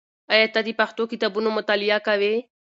آیا 0.33 0.47
ته 0.53 0.59
د 0.67 0.69
پښتو 0.79 1.03
کتابونو 1.11 1.49
مطالعه 1.57 1.99
کوې؟ 2.07 2.33